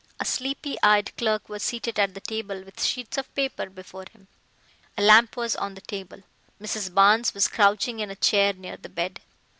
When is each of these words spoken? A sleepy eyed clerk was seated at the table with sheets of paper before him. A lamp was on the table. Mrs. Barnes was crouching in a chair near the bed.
A 0.19 0.25
sleepy 0.25 0.79
eyed 0.81 1.15
clerk 1.15 1.47
was 1.47 1.61
seated 1.61 1.99
at 1.99 2.15
the 2.15 2.21
table 2.21 2.63
with 2.63 2.83
sheets 2.83 3.19
of 3.19 3.31
paper 3.35 3.69
before 3.69 4.07
him. 4.11 4.27
A 4.97 5.01
lamp 5.03 5.37
was 5.37 5.55
on 5.55 5.75
the 5.75 5.81
table. 5.81 6.23
Mrs. 6.59 6.91
Barnes 6.91 7.35
was 7.35 7.47
crouching 7.47 7.99
in 7.99 8.09
a 8.09 8.15
chair 8.15 8.51
near 8.53 8.77
the 8.77 8.89
bed. 8.89 9.19